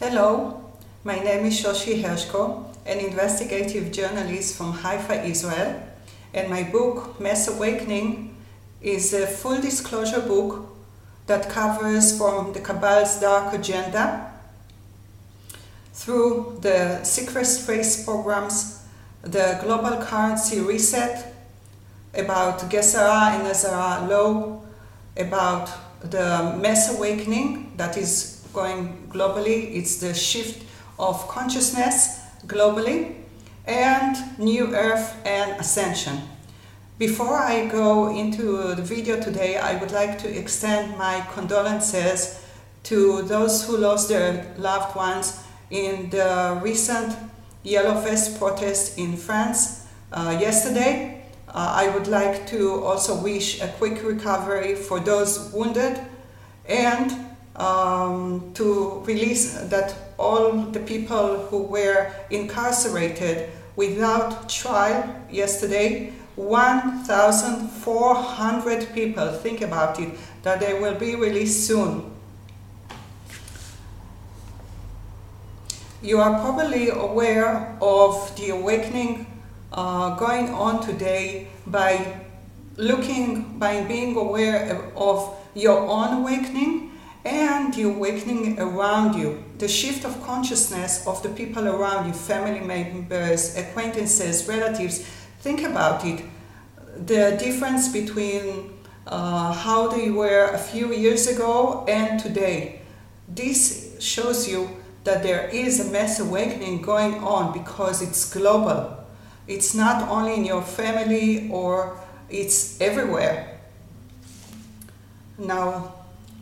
[0.00, 0.60] Hello,
[1.04, 5.80] my name is Shoshi Hershko, an investigative journalist from Haifa, Israel,
[6.34, 8.34] and my book, Mass Awakening,
[8.82, 10.66] is a full disclosure book
[11.28, 14.32] that covers from the Cabal's dark agenda
[15.92, 18.82] through the secret space programs,
[19.22, 21.32] the global currency reset,
[22.14, 24.60] about Gesara and NESARA law,
[25.16, 25.70] about
[26.00, 29.74] the mass awakening that is going globally.
[29.74, 30.64] It's the shift
[30.98, 33.16] of consciousness globally,
[33.66, 36.20] and New Earth and Ascension.
[36.98, 42.40] Before I go into the video today, I would like to extend my condolences
[42.84, 47.16] to those who lost their loved ones in the recent
[47.64, 51.24] Yellow Vest protest in France uh, yesterday.
[51.48, 55.98] Uh, I would like to also wish a quick recovery for those wounded
[56.66, 57.23] and
[57.56, 69.32] um, to release that all the people who were incarcerated without trial yesterday 1,400 people,
[69.32, 70.10] think about it,
[70.42, 72.10] that they will be released soon.
[76.02, 79.26] You are probably aware of the awakening
[79.72, 82.20] uh, going on today by
[82.76, 86.90] looking, by being aware of your own awakening
[87.24, 92.60] and the awakening around you, the shift of consciousness of the people around you, family
[92.60, 95.06] members, acquaintances, relatives.
[95.40, 96.22] Think about it.
[97.06, 98.74] The difference between
[99.06, 102.80] uh, how they were a few years ago and today.
[103.28, 104.68] This shows you
[105.04, 108.96] that there is a mass awakening going on because it's global.
[109.46, 112.00] It's not only in your family or
[112.30, 113.60] it's everywhere.
[115.36, 115.92] Now,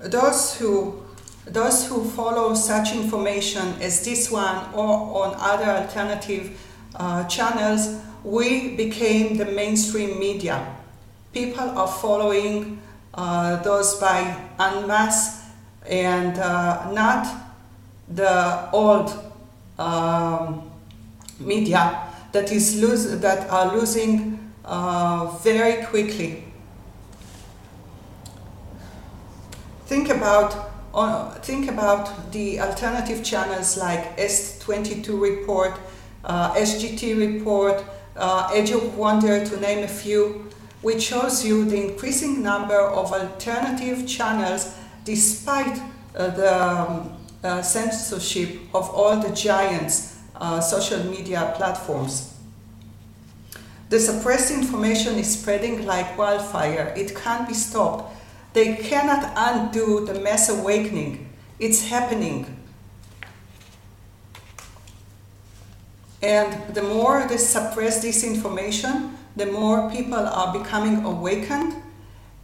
[0.00, 1.04] those who
[1.46, 6.60] those who follow such information as this one or on other alternative
[6.94, 10.76] uh, channels, we became the mainstream media.
[11.32, 12.80] People are following
[13.14, 14.20] uh, those by
[14.60, 15.42] en masse
[15.88, 17.26] and uh, not
[18.08, 19.12] the old
[19.78, 20.70] um,
[21.40, 26.44] media that is lose, that are losing uh, very quickly.
[29.90, 35.72] Think about uh, think about the alternative channels like X22 report,
[36.24, 37.82] uh, SGT report,
[38.14, 40.48] uh, Edge of Wonder, to name a few,
[40.82, 45.82] which shows you the increasing number of alternative channels despite
[46.14, 52.38] uh, the um, uh, censorship of all the giants uh, social media platforms.
[53.88, 56.94] The suppressed information is spreading like wildfire.
[56.96, 58.18] It can't be stopped.
[58.52, 61.30] They cannot undo the mass awakening.
[61.58, 62.56] It's happening.
[66.22, 71.82] And the more they suppress this information, the more people are becoming awakened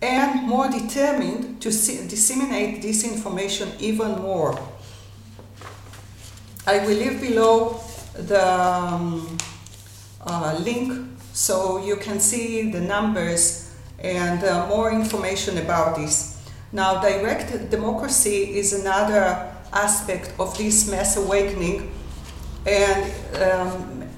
[0.00, 4.59] and more determined to disseminate this information even more.
[6.67, 7.81] I will leave below
[8.15, 9.37] the um,
[10.25, 13.66] uh, link so you can see the numbers
[13.99, 16.43] and uh, more information about this.
[16.73, 21.91] Now, direct democracy is another aspect of this mass awakening,
[22.67, 24.09] and um,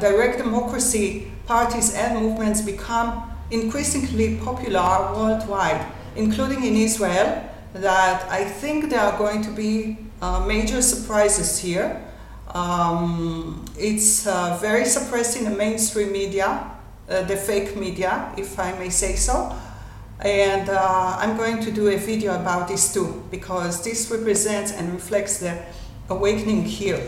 [0.00, 5.84] direct democracy parties and movements become increasingly popular worldwide,
[6.16, 7.44] including in Israel,
[7.74, 12.02] that I think there are going to be uh, major surprises here.
[12.54, 16.68] Um, it's uh, very suppressed in the mainstream media, uh,
[17.06, 19.54] the fake media, if I may say so.
[20.20, 24.92] And uh, I'm going to do a video about this too, because this represents and
[24.92, 25.62] reflects the
[26.08, 27.00] awakening here.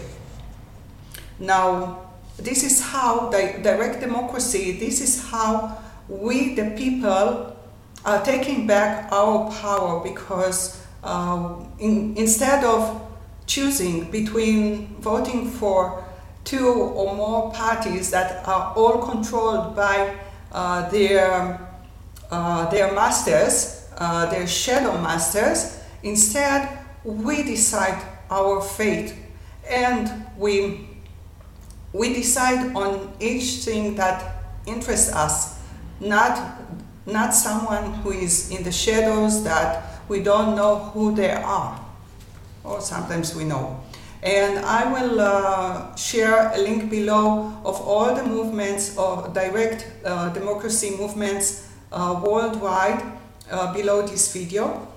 [1.39, 5.79] Now, this is how di direct democracy, this is how
[6.09, 7.57] we, the people,
[8.05, 13.03] are taking back our power because uh, in, instead of
[13.47, 16.05] choosing between voting for
[16.49, 20.17] two or more parties that are all controlled by
[20.51, 21.61] uh, their,
[22.31, 29.15] uh, their masters, uh, their shadow masters, instead we decide our fate
[29.69, 30.89] and we,
[31.93, 35.61] we decide on each thing that interests us,
[36.01, 36.63] not,
[37.05, 41.79] not someone who is in the shadows that we don't know who they are,
[42.65, 43.79] or sometimes we know.
[44.23, 50.31] And I will uh, share a link below of all the movements of direct uh,
[50.31, 53.01] democracy movements uh, worldwide
[53.51, 54.89] uh, below this video.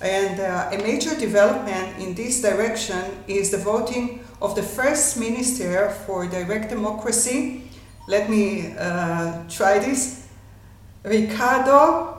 [0.00, 5.90] And uh, a major development in this direction is the voting of the first minister
[6.06, 7.70] for direct democracy.
[8.08, 10.26] Let me uh, try this.
[11.04, 12.18] Riccardo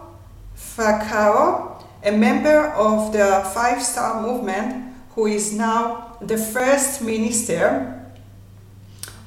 [0.55, 7.99] Fraccaro, a member of the Five Star Movement, who is now the first minister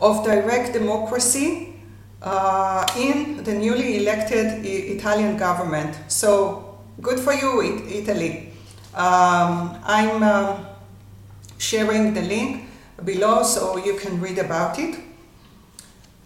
[0.01, 1.75] of direct democracy
[2.23, 5.97] uh, in the newly elected Italian government.
[6.09, 8.53] So good for you, Italy.
[8.95, 10.67] Um, I'm um
[11.59, 12.69] sharing the link
[13.05, 14.99] below so you can read about it.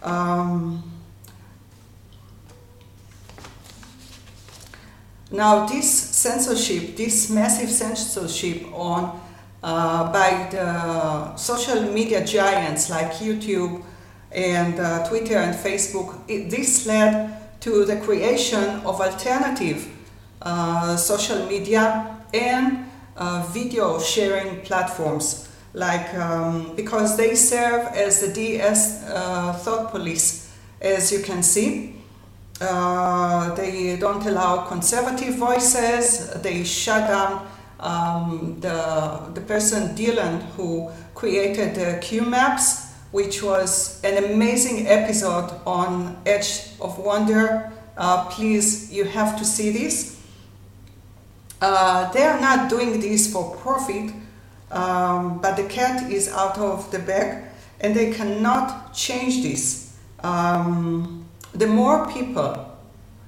[0.01, 0.83] Um,
[5.31, 9.21] now, this censorship, this massive censorship on
[9.63, 13.83] uh, by the social media giants like YouTube
[14.31, 19.87] and uh, Twitter and Facebook, it, this led to the creation of alternative
[20.41, 22.85] uh, social media and
[23.15, 25.47] uh, video sharing platforms.
[25.73, 31.95] Like um, because they serve as the DS uh, thought police as you can see.
[32.59, 36.29] Uh, they don't allow conservative voices.
[36.41, 37.47] They shut down
[37.81, 45.51] um, the, the person Dylan who created the Q maps which was an amazing episode
[45.65, 50.21] on Edge of Wonder uh, please you have to see this
[51.61, 54.11] uh, they are not doing this for profit,
[54.71, 57.45] um, but the cat is out of the bag
[57.79, 59.95] and they cannot change this.
[60.23, 62.67] Um, the more people,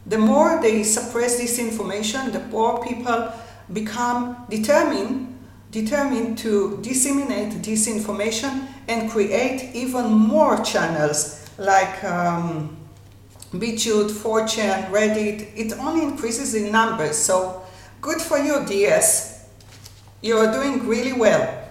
[0.08, 3.32] the more they suppress this information, the more people
[3.72, 5.40] become determined,
[5.72, 12.76] determined to disseminate this information and create even more channels like um,
[13.54, 15.52] BitChute, 4chan, Reddit.
[15.56, 17.64] It only increases in numbers, so
[18.04, 19.48] Good for you, DS.
[20.22, 21.70] You're doing really well.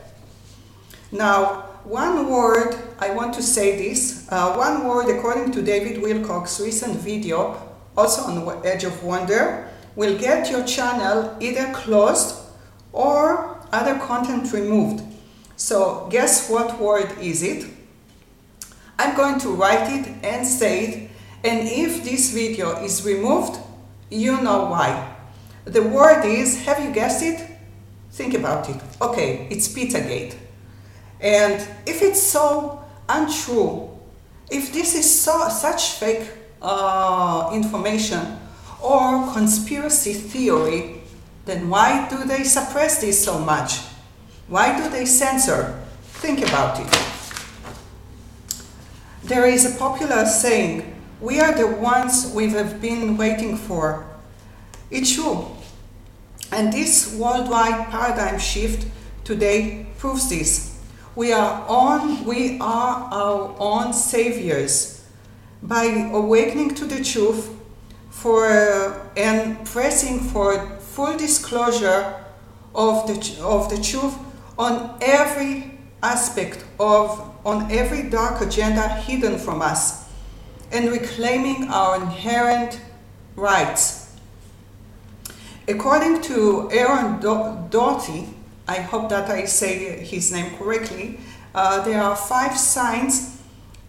[1.13, 4.27] Now, one word, I want to say this.
[4.33, 7.61] Uh, one word, according to David Wilcock's recent video,
[7.99, 12.37] also on Edge of Wonder, will get your channel either closed
[12.93, 15.03] or other content removed.
[15.57, 17.67] So, guess what word is it?
[18.99, 21.11] I'm going to write it and say it,
[21.45, 23.59] and if this video is removed,
[24.11, 25.17] you know why.
[25.65, 27.49] The word is, have you guessed it?
[28.13, 28.77] Think about it.
[29.01, 30.35] Okay, it's Pizzagate.
[31.21, 31.55] And
[31.87, 33.89] if it's so untrue,
[34.51, 36.29] if this is so, such fake
[36.61, 38.39] uh, information
[38.83, 41.03] or conspiracy theory,
[41.45, 43.79] then why do they suppress this so much?
[44.49, 45.83] Why do they censor?
[46.03, 47.13] Think about it.
[49.25, 54.05] There is a popular saying, we are the ones we have been waiting for.
[54.91, 55.47] It's true.
[56.51, 58.87] And this worldwide paradigm shift
[59.25, 60.81] today proves this.
[61.15, 65.05] We are on we are our own saviors
[65.63, 67.51] by awakening to the truth
[68.23, 72.25] for uh, and pressing for full disclosure
[72.73, 74.15] of the of the truth
[74.57, 80.09] on every aspect of on every dark agenda hidden from us
[80.71, 82.81] and reclaiming our inherent
[83.35, 84.15] rights.
[85.67, 88.29] According to Aaron Do- Doughty,
[88.69, 91.19] I hope that I say his name correctly,
[91.55, 93.41] uh, there are five signs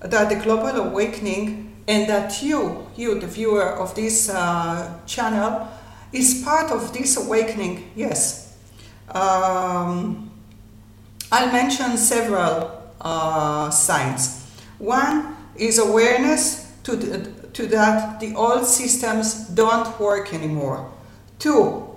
[0.01, 5.67] that the global awakening and that you, you, the viewer of this uh, channel,
[6.11, 7.91] is part of this awakening.
[7.95, 8.55] Yes.
[9.09, 10.31] Um,
[11.31, 14.45] I'll mention several uh, signs.
[14.77, 20.91] One is awareness to, the, to that the old systems don't work anymore.
[21.39, 21.89] Two,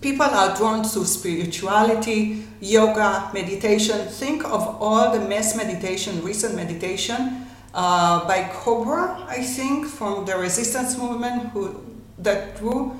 [0.00, 4.06] people are drawn to spirituality, yoga, meditation.
[4.06, 10.36] Think of all the mass meditation, recent meditation uh, by Cobra, I think, from the
[10.38, 11.84] resistance movement, who
[12.18, 12.96] that drew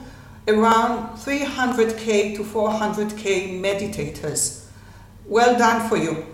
[0.49, 4.67] around 300k to 400k meditators.
[5.27, 6.27] Well done for you.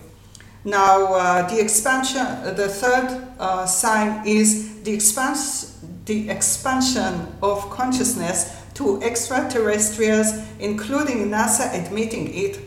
[0.64, 5.75] Now, uh, the expansion, the third uh, sign is the, expans-
[6.06, 12.59] the expansion of consciousness to extraterrestrials, including NASA admitting it,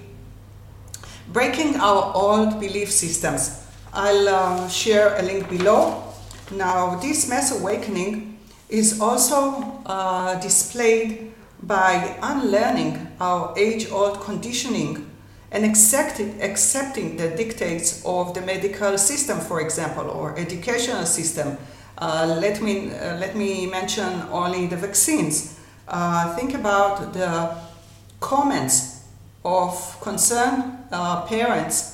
[1.32, 3.62] breaking our old belief systems.
[3.94, 6.04] I'll uh, share a link below.
[6.52, 11.32] Now, this mass awakening is also uh, displayed
[11.62, 15.12] by unlearning our age old conditioning
[15.52, 21.56] and accepting, accepting the dictates of the medical system, for example, or educational system.
[22.00, 25.60] Uh, let, me, uh, let me mention only the vaccines.
[25.88, 27.56] Uh, think about the
[28.20, 29.04] comments
[29.46, 31.93] of concerned uh, parents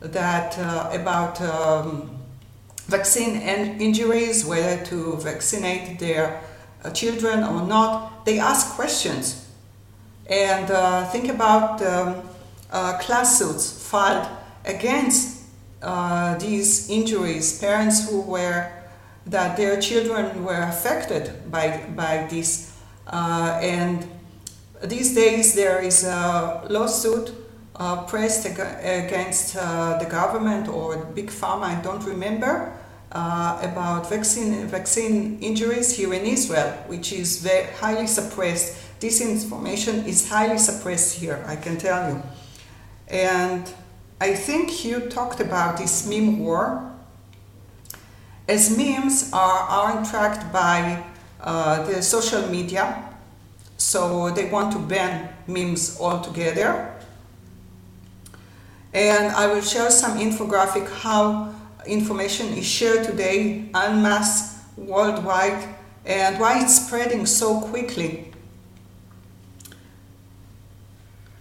[0.00, 2.18] that uh, about um,
[2.86, 6.40] vaccine and injuries, whether to vaccinate their
[6.84, 8.24] uh, children or not.
[8.24, 9.48] They ask questions
[10.28, 12.22] and uh, think about um,
[12.70, 14.28] uh, class suits filed
[14.64, 15.44] against
[15.80, 18.70] uh, these injuries, parents who were
[19.26, 22.74] that their children were affected by by this,
[23.06, 24.06] uh, and
[24.82, 27.32] these days there is a lawsuit
[27.78, 31.78] uh, pressed against uh, the government or big pharma.
[31.78, 32.72] I don't remember.
[33.10, 40.28] about vaccine vaccine injuries here in Israel, which is very highly suppressed this information is
[40.28, 42.22] highly suppressed here, I can tell you.
[43.06, 43.72] And
[44.20, 46.92] I think you talked about this meme war.
[48.48, 51.04] As memes are, are tracked by
[51.40, 53.04] uh, the social media,
[53.76, 56.97] so they want to ban memes altogether.
[58.92, 61.54] And I will share some infographic how
[61.86, 68.32] information is shared today en masse worldwide and why it's spreading so quickly.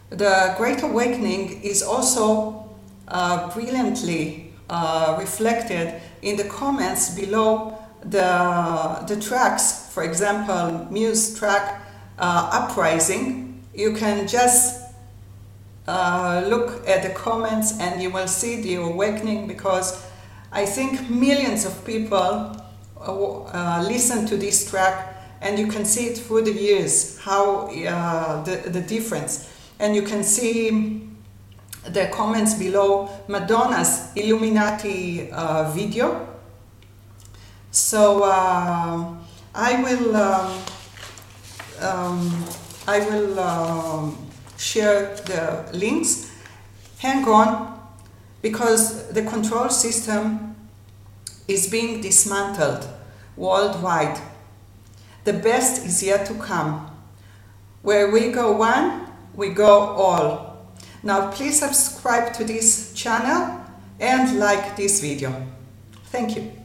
[0.10, 2.70] The Great Awakening is also
[3.08, 9.90] uh, brilliantly uh, reflected in the comments below the, the tracks.
[9.94, 11.82] For example, Muse track
[12.20, 13.64] uh, Uprising.
[13.74, 14.77] You can just
[15.88, 20.06] uh, look at the comments and you will see the awakening because
[20.52, 22.52] I think millions of people uh,
[23.02, 28.70] uh, listen to this track and you can see it through the years how the,
[28.70, 31.08] the difference and you can see
[31.90, 36.28] the comments below Madonna's Illuminati uh, video.
[37.72, 39.14] So uh,
[39.54, 40.64] I will um,
[41.82, 42.46] um,
[42.88, 44.27] I will um,
[44.58, 46.32] share the links.
[47.00, 47.80] Hang on,
[48.42, 50.56] because the control system
[51.48, 52.88] is being dismantled
[53.36, 54.20] worldwide.
[55.24, 56.90] The best is yet to come.
[57.82, 60.68] Where we go one, we go all.
[61.04, 63.62] Now please subscribe to this channel
[64.00, 65.46] and like this video.
[66.06, 66.57] Thank you.